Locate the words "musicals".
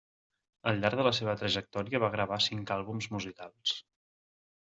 3.17-3.77